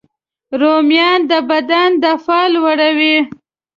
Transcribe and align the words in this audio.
رومیان 0.61 1.19
د 1.29 1.31
بدن 1.49 1.89
دفاع 2.03 2.45
لوړوي 2.53 3.17